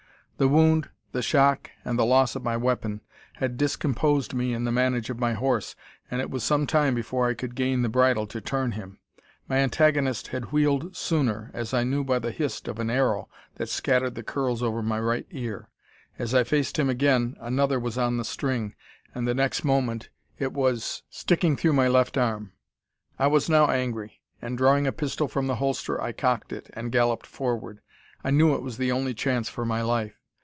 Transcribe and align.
The 0.37 0.47
wound, 0.47 0.89
the 1.11 1.21
shock, 1.21 1.69
and 1.85 1.99
the 1.99 2.03
loss 2.03 2.35
of 2.35 2.41
my 2.43 2.57
weapon, 2.57 3.01
had 3.33 3.57
discomposed 3.57 4.33
me 4.33 4.53
in 4.55 4.63
the 4.63 4.71
manage 4.71 5.11
of 5.11 5.19
my 5.19 5.33
horse, 5.33 5.75
and 6.09 6.19
it 6.19 6.31
was 6.31 6.43
some 6.43 6.65
time 6.65 6.95
before 6.95 7.27
I 7.29 7.35
could 7.35 7.53
gain 7.53 7.83
the 7.83 7.89
bridle 7.89 8.25
to 8.25 8.41
turn 8.41 8.71
him. 8.71 8.97
My 9.47 9.57
antagonist 9.57 10.29
had 10.29 10.51
wheeled 10.51 10.97
sooner, 10.97 11.51
as 11.53 11.75
I 11.75 11.83
knew 11.83 12.03
by 12.03 12.17
the 12.17 12.31
"hist" 12.31 12.67
of 12.67 12.79
an 12.79 12.89
arrow 12.89 13.29
that 13.57 13.69
scattered 13.69 14.15
the 14.15 14.23
curls 14.23 14.63
over 14.63 14.81
my 14.81 14.99
right 14.99 15.27
ear. 15.29 15.69
As 16.17 16.33
I 16.33 16.43
faced 16.43 16.79
him 16.79 16.89
again, 16.89 17.35
another 17.39 17.79
was 17.79 17.99
on 17.99 18.17
the 18.17 18.25
string, 18.25 18.73
and 19.13 19.27
the 19.27 19.35
next 19.35 19.63
moment 19.63 20.09
it 20.39 20.53
was 20.53 21.03
sticking 21.11 21.55
through 21.55 21.73
my 21.73 21.87
left 21.87 22.17
arm. 22.17 22.53
I 23.19 23.27
was 23.27 23.47
now 23.47 23.69
angry; 23.69 24.23
and, 24.41 24.57
drawing 24.57 24.87
a 24.87 24.91
pistol 24.91 25.27
from 25.27 25.45
the 25.45 25.57
holster, 25.57 26.01
I 26.01 26.13
cocked 26.13 26.51
it, 26.51 26.71
and 26.73 26.91
galloped 26.91 27.27
forward. 27.27 27.81
I 28.23 28.31
knew 28.31 28.55
it 28.55 28.63
was 28.63 28.77
the 28.77 28.91
only 28.91 29.13
chance 29.13 29.47
for 29.47 29.65
my 29.65 29.83
life. 29.83 30.17